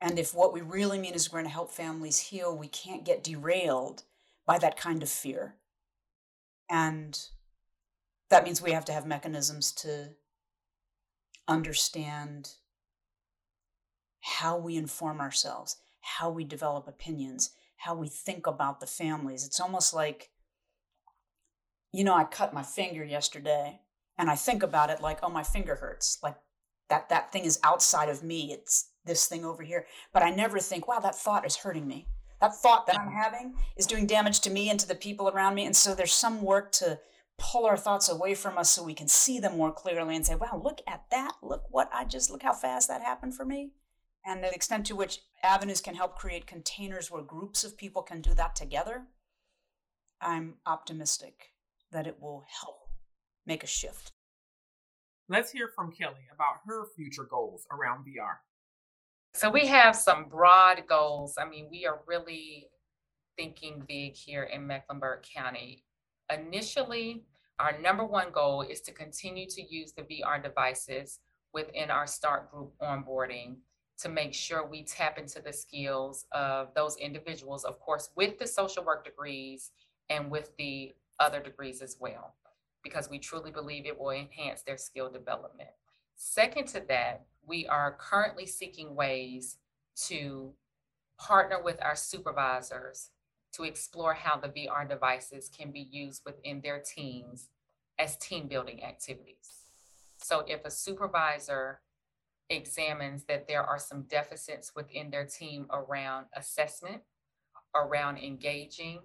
[0.00, 3.04] And if what we really mean is we're going to help families heal, we can't
[3.04, 4.04] get derailed
[4.46, 5.56] by that kind of fear.
[6.70, 7.18] And
[8.30, 10.10] that means we have to have mechanisms to
[11.48, 12.50] understand
[14.20, 19.46] how we inform ourselves, how we develop opinions, how we think about the families.
[19.46, 20.30] It's almost like,
[21.92, 23.80] you know, I cut my finger yesterday
[24.18, 26.18] and I think about it like, oh, my finger hurts.
[26.22, 26.36] Like
[26.90, 28.52] that that thing is outside of me.
[28.52, 29.86] It's this thing over here.
[30.12, 32.06] But I never think, wow, that thought is hurting me.
[32.40, 35.56] That thought that I'm having is doing damage to me and to the people around
[35.56, 35.66] me.
[35.66, 37.00] And so there's some work to
[37.36, 40.36] pull our thoughts away from us so we can see them more clearly and say,
[40.36, 41.32] wow, look at that.
[41.42, 43.72] Look what I just, look how fast that happened for me.
[44.24, 48.20] And the extent to which avenues can help create containers where groups of people can
[48.20, 49.06] do that together,
[50.20, 51.52] I'm optimistic
[51.90, 52.80] that it will help
[53.46, 54.12] make a shift.
[55.28, 58.38] Let's hear from Kelly about her future goals around VR.
[59.38, 61.36] So we have some broad goals.
[61.38, 62.70] I mean, we are really
[63.36, 65.84] thinking big here in Mecklenburg County
[66.32, 67.22] initially,
[67.60, 71.20] our number one goal is to continue to use the VR devices
[71.52, 73.58] within our start group onboarding
[73.98, 78.46] to make sure we tap into the skills of those individuals, of course, with the
[78.46, 79.70] social work degrees
[80.10, 82.34] and with the other degrees as well,
[82.82, 85.70] because we truly believe it will enhance their skill development.
[86.16, 89.56] Second to that, we are currently seeking ways
[90.06, 90.52] to
[91.18, 93.10] partner with our supervisors
[93.52, 97.48] to explore how the VR devices can be used within their teams
[97.98, 99.64] as team building activities.
[100.18, 101.80] So if a supervisor
[102.50, 107.02] examines that there are some deficits within their team around assessment,
[107.74, 109.00] around engaging,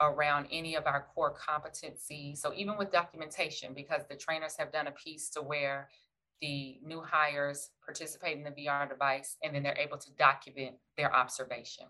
[0.00, 2.38] around any of our core competencies.
[2.38, 5.88] So even with documentation, because the trainers have done a piece to where
[6.40, 11.14] the new hires participate in the VR device and then they're able to document their
[11.14, 11.86] observation.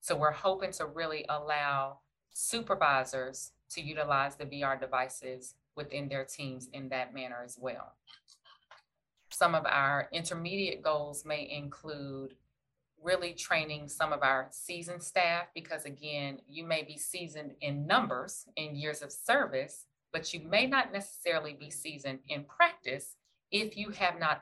[0.00, 1.98] So we're hoping to really allow
[2.32, 7.94] supervisors to utilize the VR devices within their teams in that manner as well.
[9.30, 12.34] Some of our intermediate goals may include
[13.02, 18.46] really training some of our seasoned staff because again, you may be seasoned in numbers
[18.56, 23.16] in years of service, but you may not necessarily be seasoned in practice
[23.50, 24.40] if you have not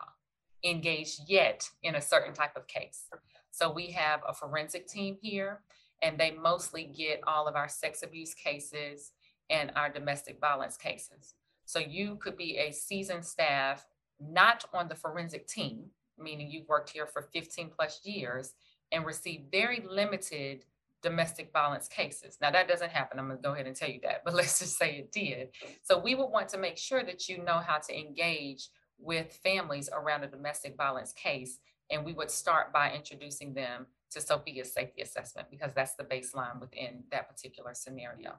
[0.64, 3.04] engaged yet in a certain type of case.
[3.50, 5.60] So we have a forensic team here,
[6.02, 9.12] and they mostly get all of our sex abuse cases
[9.50, 11.34] and our domestic violence cases.
[11.66, 13.86] So you could be a seasoned staff,
[14.20, 15.86] not on the forensic team,
[16.18, 18.54] meaning you've worked here for 15 plus years
[18.92, 20.64] and receive very limited
[21.02, 22.38] domestic violence cases.
[22.40, 23.18] Now that doesn't happen.
[23.18, 25.50] I'm gonna go ahead and tell you that, but let's just say it did.
[25.82, 28.68] So we would want to make sure that you know how to engage
[29.04, 31.58] with families around a domestic violence case
[31.90, 36.60] and we would start by introducing them to Sophia's safety assessment because that's the baseline
[36.60, 38.34] within that particular scenario.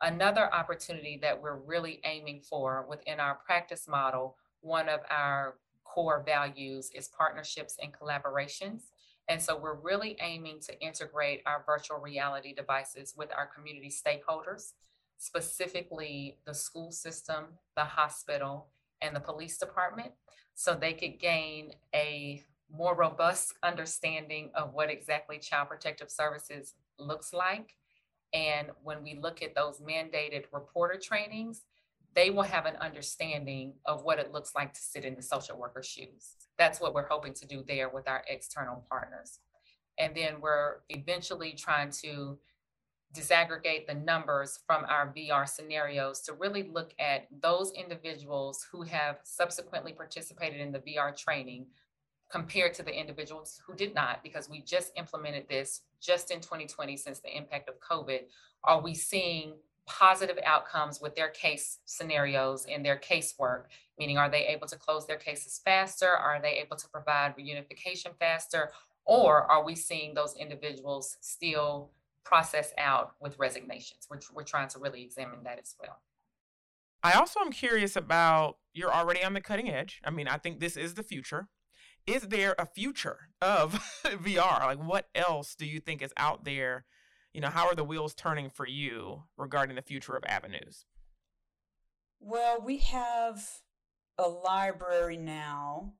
[0.00, 6.22] Another opportunity that we're really aiming for within our practice model, one of our core
[6.24, 8.84] values is partnerships and collaborations.
[9.28, 14.72] And so we're really aiming to integrate our virtual reality devices with our community stakeholders,
[15.18, 18.68] specifically the school system, the hospital,
[19.02, 20.12] and the police department,
[20.54, 27.32] so they could gain a more robust understanding of what exactly Child Protective Services looks
[27.32, 27.76] like.
[28.32, 31.62] And when we look at those mandated reporter trainings,
[32.14, 35.58] they will have an understanding of what it looks like to sit in the social
[35.58, 36.36] worker shoes.
[36.58, 39.38] That's what we're hoping to do there with our external partners.
[39.98, 42.38] And then we're eventually trying to
[43.14, 49.18] disaggregate the numbers from our VR scenarios to really look at those individuals who have
[49.24, 51.66] subsequently participated in the VR training
[52.30, 56.96] compared to the individuals who did not, because we just implemented this just in 2020
[56.96, 58.20] since the impact of COVID.
[58.62, 59.54] Are we seeing
[59.86, 63.64] positive outcomes with their case scenarios in their casework?
[63.98, 66.08] Meaning, are they able to close their cases faster?
[66.08, 68.70] Are they able to provide reunification faster?
[69.04, 71.90] Or are we seeing those individuals still
[72.24, 74.06] process out with resignations?
[74.10, 76.00] We're, we're trying to really examine that as well.
[77.02, 80.00] I also am curious about you're already on the cutting edge.
[80.04, 81.48] I mean, I think this is the future
[82.06, 84.60] is there a future of VR?
[84.60, 86.86] Like, what else do you think is out there
[87.32, 90.84] you know, how are the wheels turning for you regarding the future of avenues?
[92.18, 93.60] Well, we have
[94.18, 95.94] a library now,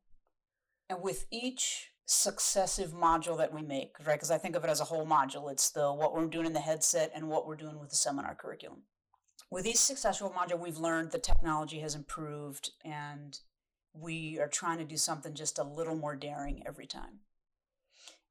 [0.89, 4.17] and with each successive module that we make, right?
[4.17, 5.51] Because I think of it as a whole module.
[5.51, 8.35] It's the what we're doing in the headset and what we're doing with the seminar
[8.35, 8.83] curriculum.
[9.49, 13.39] With each successful module, we've learned the technology has improved and
[13.93, 17.21] we are trying to do something just a little more daring every time.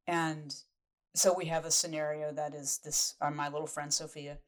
[0.06, 0.54] And
[1.16, 4.40] so we have a scenario that is this uh, my little friend Sophia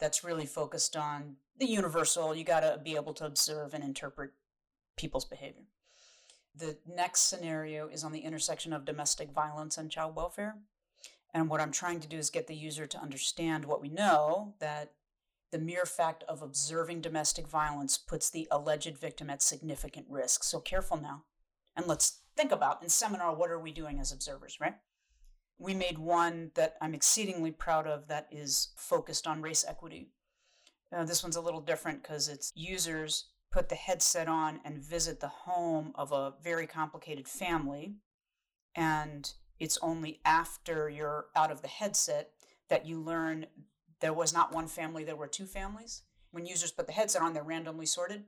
[0.00, 2.34] that's really focused on the universal.
[2.34, 4.32] You got to be able to observe and interpret
[4.96, 5.66] people's behavior.
[6.54, 10.56] The next scenario is on the intersection of domestic violence and child welfare.
[11.32, 14.54] And what I'm trying to do is get the user to understand what we know
[14.60, 14.92] that
[15.50, 20.44] the mere fact of observing domestic violence puts the alleged victim at significant risk.
[20.44, 21.24] So careful now.
[21.76, 24.74] And let's think about in seminar what are we doing as observers, right?
[25.58, 30.08] We made one that I'm exceedingly proud of that is focused on race equity.
[30.92, 35.20] Uh, this one's a little different because it's users put the headset on and visit
[35.20, 37.94] the home of a very complicated family.
[38.74, 42.30] And it's only after you're out of the headset
[42.68, 43.46] that you learn
[44.00, 46.02] there was not one family, there were two families.
[46.32, 48.24] When users put the headset on, they're randomly sorted.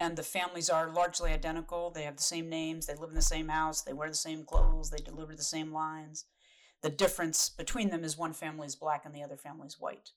[0.00, 1.90] And the families are largely identical.
[1.90, 4.42] They have the same names, they live in the same house, they wear the same
[4.42, 6.24] clothes, they deliver the same lines.
[6.82, 10.10] The difference between them is one family is black and the other family is white.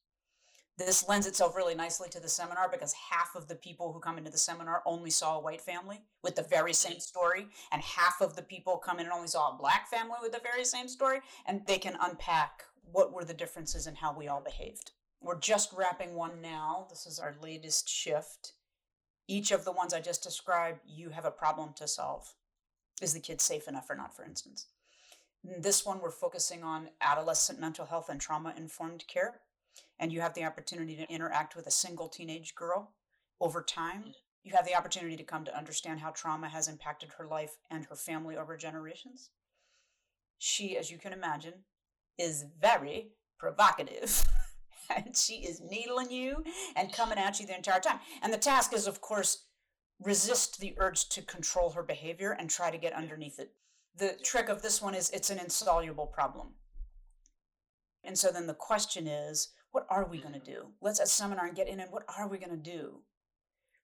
[0.79, 4.17] This lends itself really nicely to the seminar because half of the people who come
[4.17, 8.21] into the seminar only saw a white family with the very same story, and half
[8.21, 10.87] of the people come in and only saw a black family with the very same
[10.87, 12.63] story, and they can unpack
[12.93, 14.91] what were the differences in how we all behaved.
[15.21, 16.87] We're just wrapping one now.
[16.89, 18.53] This is our latest shift.
[19.27, 22.35] Each of the ones I just described, you have a problem to solve.
[23.01, 24.67] Is the kid safe enough or not, for instance?
[25.43, 29.41] In this one, we're focusing on adolescent mental health and trauma informed care
[29.99, 32.93] and you have the opportunity to interact with a single teenage girl
[33.41, 34.03] over time.
[34.07, 34.13] Mm.
[34.43, 37.85] You have the opportunity to come to understand how trauma has impacted her life and
[37.85, 39.31] her family over generations.
[40.37, 41.65] She, as you can imagine,
[42.17, 44.23] is very provocative.
[44.95, 46.43] and she is needling you
[46.75, 47.99] and coming at you the entire time.
[48.21, 49.45] And the task is, of course,
[50.01, 53.51] resist the urge to control her behavior and try to get underneath it.
[53.97, 56.53] The trick of this one is it's an insoluble problem.
[58.03, 60.51] And so then the question is what are we going to mm-hmm.
[60.51, 60.67] do?
[60.81, 63.01] Let's at seminar and get in and what are we going to do?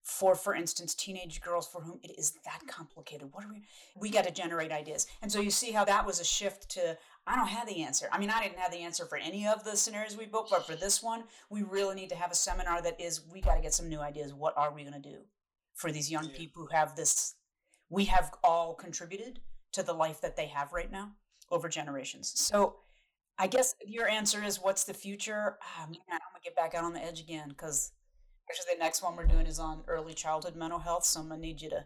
[0.04, 2.68] For, for instance, teenage girls for whom it is that mm-hmm.
[2.68, 3.30] complicated.
[3.32, 3.64] What are we?
[3.96, 5.08] We got to generate ideas.
[5.22, 8.08] And so you see how that was a shift to, I don't have the answer.
[8.12, 10.68] I mean, I didn't have the answer for any of the scenarios we built, but
[10.68, 13.62] for this one, we really need to have a seminar that is, we got to
[13.62, 14.32] get some new ideas.
[14.32, 15.22] What are we going to do
[15.74, 16.38] for these young yeah.
[16.38, 17.34] people who have this?
[17.90, 19.40] We have all contributed
[19.74, 21.14] to the life that they have right now
[21.50, 22.32] over generations.
[22.36, 22.76] So
[23.38, 25.58] I guess your answer is what's the future?
[25.62, 27.92] Oh, man, I'm gonna get back out on the edge again because
[28.50, 31.06] actually the next one we're doing is on early childhood mental health.
[31.06, 31.86] So I'm gonna need you to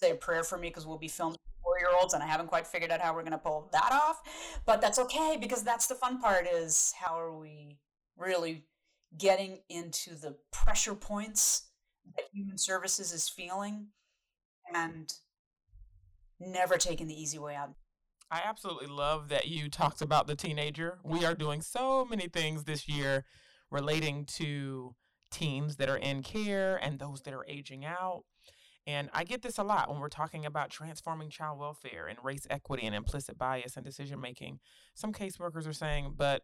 [0.00, 2.48] say a prayer for me because we'll be filming four year olds and I haven't
[2.48, 4.20] quite figured out how we're gonna pull that off.
[4.66, 7.78] But that's okay because that's the fun part is how are we
[8.16, 8.64] really
[9.16, 11.68] getting into the pressure points
[12.16, 13.86] that human services is feeling
[14.74, 15.12] and
[16.40, 17.74] never taking the easy way out.
[18.34, 20.98] I absolutely love that you talked about the teenager.
[21.04, 23.24] We are doing so many things this year
[23.70, 24.96] relating to
[25.30, 28.24] teens that are in care and those that are aging out.
[28.88, 32.44] And I get this a lot when we're talking about transforming child welfare and race
[32.50, 34.58] equity and implicit bias and decision making.
[34.96, 36.42] Some caseworkers are saying, but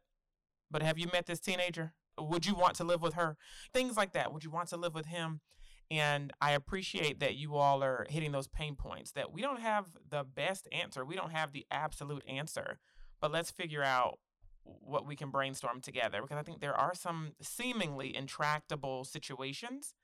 [0.71, 1.95] but have you met this teenager?
[2.21, 3.37] Would you want to live with her?
[3.75, 4.33] Things like that.
[4.33, 5.41] Would you want to live with him?
[5.91, 9.87] And I appreciate that you all are hitting those pain points that we don't have
[10.09, 11.05] the best answer.
[11.05, 12.79] We don't have the absolute answer,
[13.21, 14.19] but let's figure out
[14.63, 19.95] what we can brainstorm together because I think there are some seemingly intractable situations.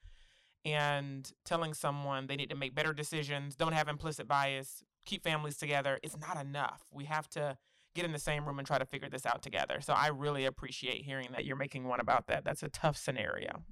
[0.64, 5.58] And telling someone they need to make better decisions, don't have implicit bias, keep families
[5.58, 6.82] together, it's not enough.
[6.90, 7.56] We have to
[7.94, 9.80] get in the same room and try to figure this out together.
[9.80, 12.44] So I really appreciate hearing that you're making one about that.
[12.44, 13.62] That's a tough scenario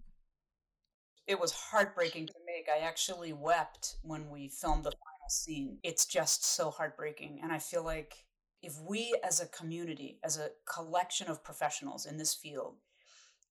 [1.27, 2.69] it was heartbreaking to make.
[2.69, 5.79] I actually wept when we filmed the final scene.
[5.83, 7.41] It's just so heartbreaking.
[7.43, 8.25] And I feel like
[8.63, 12.77] if we as a community, as a collection of professionals in this field,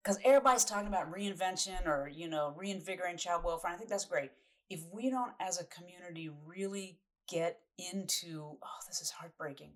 [0.04, 4.32] because everybody's talking about reinvention or, you know, reinvigorating child welfare, I think that's great.
[4.70, 9.72] If we don't, as a community, really get into, oh, this is heartbreaking.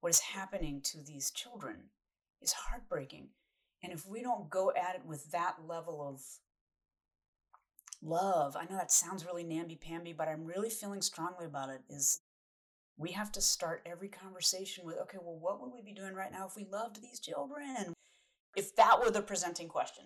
[0.00, 1.76] What is happening to these children
[2.42, 3.28] is heartbreaking.
[3.82, 6.22] And if we don't go at it with that level of
[8.02, 8.56] love.
[8.56, 12.20] I know that sounds really namby-pamby, but I'm really feeling strongly about it is
[12.96, 16.32] we have to start every conversation with, okay, well, what would we be doing right
[16.32, 17.94] now if we loved these children?
[18.56, 20.04] If that were the presenting question,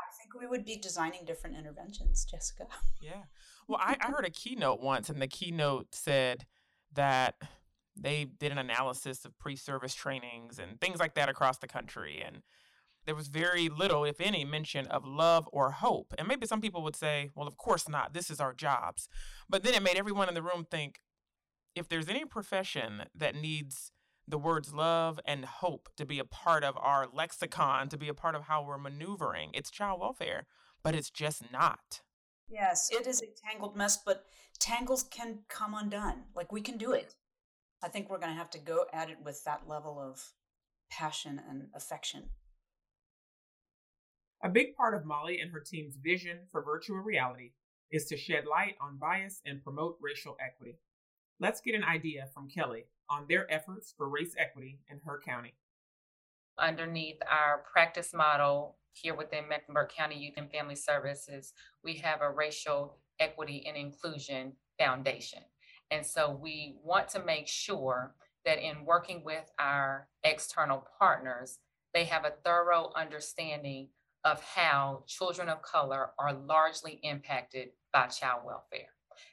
[0.00, 2.66] I think we would be designing different interventions, Jessica.
[3.00, 3.24] Yeah.
[3.68, 6.46] Well, I, I heard a keynote once, and the keynote said
[6.94, 7.34] that
[7.96, 12.22] they did an analysis of pre service trainings and things like that across the country.
[12.24, 12.42] And
[13.06, 16.14] there was very little, if any, mention of love or hope.
[16.18, 18.14] And maybe some people would say, well, of course not.
[18.14, 19.08] This is our jobs.
[19.48, 21.00] But then it made everyone in the room think
[21.74, 23.92] if there's any profession that needs
[24.26, 28.14] the words love and hope to be a part of our lexicon, to be a
[28.14, 30.46] part of how we're maneuvering, it's child welfare,
[30.82, 32.00] but it's just not.
[32.48, 34.24] Yes, it is a tangled mess, but
[34.58, 36.24] tangles can come undone.
[36.34, 37.14] Like we can do it.
[37.82, 40.32] I think we're going to have to go at it with that level of
[40.90, 42.30] passion and affection.
[44.44, 47.52] A big part of Molly and her team's vision for virtual reality
[47.90, 50.76] is to shed light on bias and promote racial equity.
[51.40, 55.54] Let's get an idea from Kelly on their efforts for race equity in her county.
[56.58, 62.30] Underneath our practice model here within Mecklenburg County Youth and Family Services, we have a
[62.30, 65.40] racial equity and inclusion foundation.
[65.90, 68.14] And so we want to make sure
[68.44, 71.60] that in working with our external partners,
[71.94, 73.88] they have a thorough understanding
[74.24, 78.88] of how children of color are largely impacted by child welfare.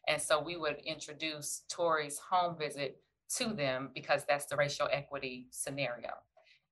[0.08, 3.02] And so we would introduce Tori's home visit
[3.38, 6.10] to them because that's the racial equity scenario.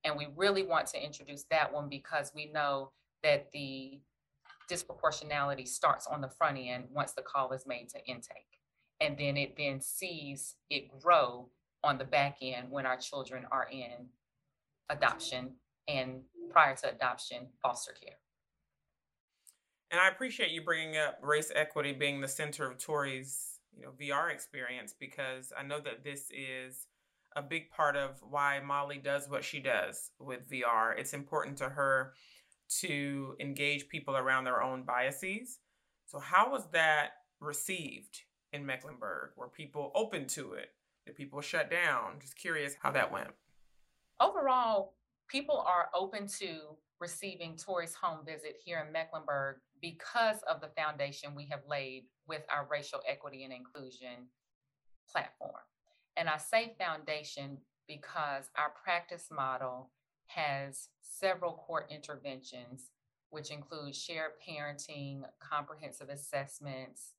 [0.04, 2.92] And we really want to introduce that one because we know
[3.24, 4.00] that the
[4.70, 8.60] disproportionality starts on the front end once the call is made to intake.
[9.02, 11.50] And then it then sees it grow
[11.84, 14.08] on the back end when our children are in
[14.90, 15.52] adoption
[15.88, 18.16] and prior to adoption, foster care.
[19.92, 23.92] And I appreciate you bringing up race equity being the center of Tori's, you know,
[24.00, 26.86] VR experience because I know that this is
[27.36, 30.98] a big part of why Molly does what she does with VR.
[30.98, 32.14] It's important to her
[32.82, 35.60] to engage people around their own biases.
[36.06, 38.22] So how was that received
[38.54, 39.32] in Mecklenburg?
[39.36, 40.70] Were people open to it?
[41.06, 42.20] Did people shut down?
[42.20, 43.30] Just curious how that went.
[44.20, 44.94] Overall,
[45.30, 51.36] people are open to receiving Tori's home visit here in Mecklenburg because of the foundation
[51.36, 54.28] we have laid with our racial equity and inclusion
[55.10, 55.54] platform.
[56.18, 59.92] And I say foundation because our practice model
[60.28, 62.90] has several core interventions,
[63.30, 67.14] which include shared parenting, comprehensive assessments,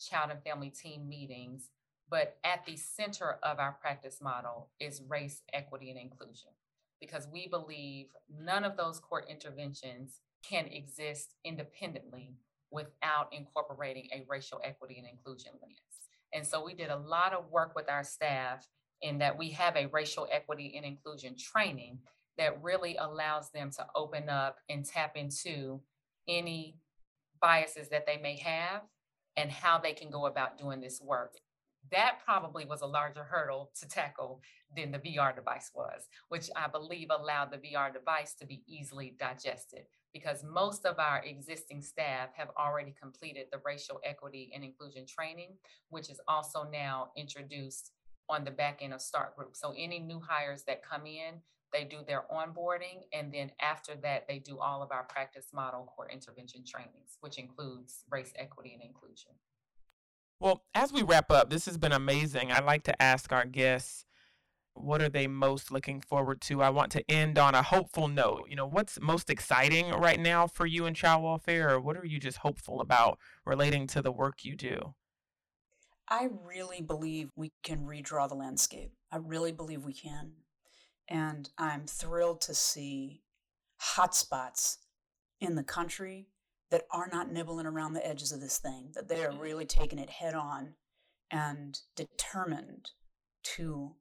[0.00, 1.70] child and family team meetings.
[2.10, 6.50] But at the center of our practice model is race, equity, and inclusion,
[7.00, 12.34] because we believe none of those core interventions can exist independently
[12.70, 15.74] without incorporating a racial equity and inclusion lens.
[16.32, 18.66] And so we did a lot of work with our staff
[19.02, 21.98] in that we have a racial equity and inclusion training
[22.38, 25.80] that really allows them to open up and tap into
[26.28, 26.76] any
[27.40, 28.82] biases that they may have
[29.36, 31.34] and how they can go about doing this work.
[31.90, 34.42] That probably was a larger hurdle to tackle
[34.76, 39.16] than the VR device was, which I believe allowed the VR device to be easily
[39.18, 45.06] digested because most of our existing staff have already completed the racial equity and inclusion
[45.06, 45.56] training,
[45.88, 47.92] which is also now introduced
[48.28, 49.56] on the back end of Start Group.
[49.56, 51.40] So any new hires that come in,
[51.72, 55.92] they do their onboarding, and then after that, they do all of our practice model
[55.94, 59.32] core intervention trainings, which includes race equity and inclusion.
[60.40, 62.50] Well, as we wrap up, this has been amazing.
[62.50, 64.06] I'd like to ask our guests
[64.72, 66.62] what are they most looking forward to?
[66.62, 68.46] I want to end on a hopeful note.
[68.48, 72.06] You know, what's most exciting right now for you in child welfare, or what are
[72.06, 74.94] you just hopeful about relating to the work you do?
[76.08, 78.92] I really believe we can redraw the landscape.
[79.12, 80.32] I really believe we can.
[81.08, 83.22] And I'm thrilled to see
[83.96, 84.78] hotspots
[85.40, 86.28] in the country
[86.70, 89.40] that are not nibbling around the edges of this thing, that they are mm-hmm.
[89.40, 90.74] really taking it head on
[91.30, 92.90] and determined
[93.42, 93.94] to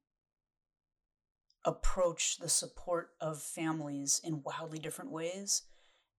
[1.66, 5.64] approach the support of families in wildly different ways.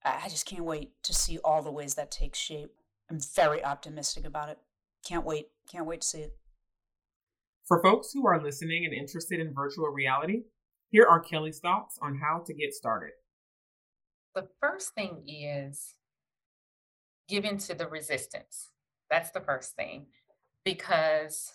[0.05, 2.73] I just can't wait to see all the ways that takes shape.
[3.11, 4.59] I'm very optimistic about it.
[5.07, 5.49] Can't wait.
[5.71, 6.37] Can't wait to see it.
[7.67, 10.43] For folks who are listening and interested in virtual reality,
[10.91, 13.13] here are Kelly's thoughts on how to get started.
[14.35, 15.95] The first thing is
[17.31, 18.71] give into the resistance.
[19.09, 20.07] That's the first thing
[20.65, 21.53] because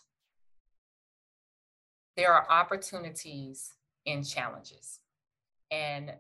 [2.15, 3.73] there are opportunities
[4.05, 5.01] in challenges.
[5.69, 6.13] And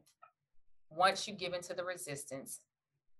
[0.89, 2.59] once you give into the resistance,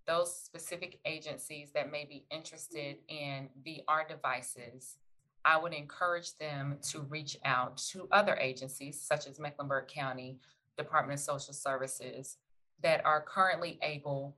[0.06, 4.98] those specific agencies that may be interested in VR devices,
[5.46, 10.40] I would encourage them to reach out to other agencies such as Mecklenburg County
[10.78, 12.38] Department of Social Services
[12.84, 14.36] that are currently able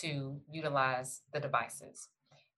[0.00, 2.08] to utilize the devices.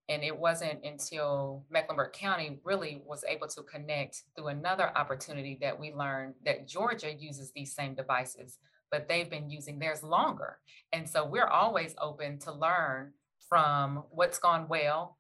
[0.09, 5.79] And it wasn't until Mecklenburg County really was able to connect through another opportunity that
[5.79, 8.59] we learned that Georgia uses these same devices,
[8.91, 10.59] but they've been using theirs longer.
[10.93, 13.13] And so we're always open to learn
[13.49, 15.17] from what's gone well,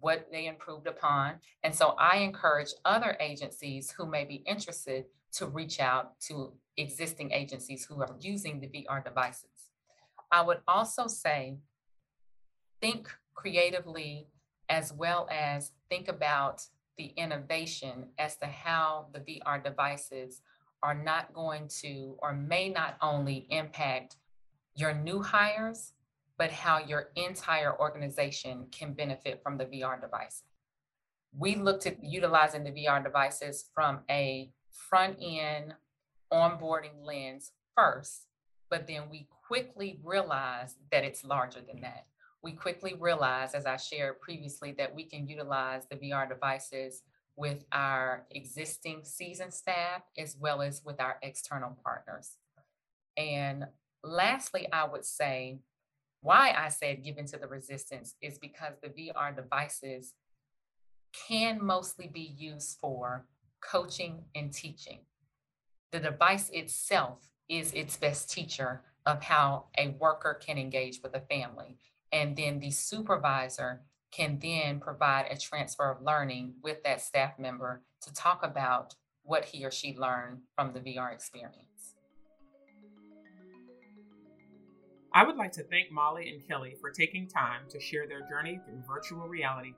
[0.00, 1.36] what they improved upon.
[1.62, 7.32] And so I encourage other agencies who may be interested to reach out to existing
[7.32, 9.53] agencies who are using the VR devices.
[10.34, 11.58] I would also say
[12.80, 14.26] think creatively
[14.68, 16.66] as well as think about
[16.98, 20.42] the innovation as to how the VR devices
[20.82, 24.16] are not going to or may not only impact
[24.74, 25.92] your new hires,
[26.36, 30.42] but how your entire organization can benefit from the VR device.
[31.38, 35.74] We looked at utilizing the VR devices from a front end
[36.32, 38.26] onboarding lens first,
[38.74, 41.82] but then we quickly realize that it's larger than mm.
[41.82, 42.06] that
[42.42, 47.02] we quickly realize, as I shared previously, that we can utilize the VR devices
[47.36, 52.36] with our existing seasoned staff as well as with our external partners.
[53.16, 53.66] And
[54.02, 55.60] lastly, I would say
[56.20, 60.14] why I said given to the resistance is because the VR devices
[61.28, 63.24] can mostly be used for
[63.62, 64.98] coaching and teaching.
[65.92, 71.20] The device itself is its best teacher of how a worker can engage with a
[71.20, 71.76] family.
[72.12, 73.82] And then the supervisor
[74.12, 79.44] can then provide a transfer of learning with that staff member to talk about what
[79.46, 81.94] he or she learned from the VR experience.
[85.12, 88.60] I would like to thank Molly and Kelly for taking time to share their journey
[88.64, 89.74] through virtual reality.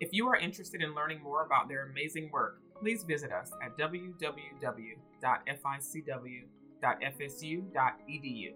[0.00, 3.76] If you are interested in learning more about their amazing work, please visit us at
[6.84, 8.52] www.ficw.fsu.edu.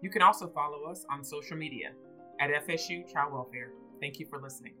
[0.00, 1.92] You can also follow us on social media
[2.40, 3.70] at FSU Child Welfare.
[4.00, 4.74] Thank you for listening.